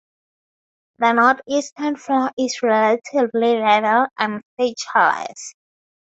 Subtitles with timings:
[0.97, 5.53] The northeastern floor is relatively level and featureless.